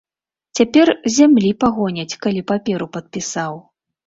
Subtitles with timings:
[0.59, 3.53] Цяпер з зямлі прагоняць, калі паперу падпісаў.